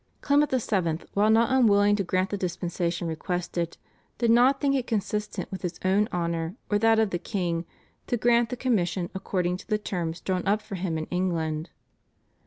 Clement 0.21 0.49
VII., 0.49 1.05
while 1.13 1.29
not 1.29 1.51
unwilling 1.51 1.95
to 1.97 2.03
grant 2.03 2.31
the 2.31 2.35
dispensation 2.37 3.07
requested, 3.07 3.77
did 4.17 4.31
not 4.31 4.59
think 4.59 4.73
it 4.73 4.87
consistent 4.87 5.51
with 5.51 5.61
his 5.61 5.79
own 5.85 6.09
honour 6.11 6.55
or 6.71 6.79
that 6.79 6.97
of 6.97 7.11
the 7.11 7.19
king, 7.19 7.65
to 8.07 8.17
grant 8.17 8.49
the 8.49 8.57
commission 8.57 9.11
according 9.13 9.57
to 9.57 9.67
the 9.67 9.77
terms 9.77 10.19
drawn 10.19 10.43
up 10.47 10.63
for 10.63 10.73
him 10.73 10.97
in 10.97 11.05
England. 11.11 11.69